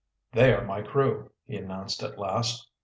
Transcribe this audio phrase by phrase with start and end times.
[0.31, 2.67] "They are my crew," he announced at last.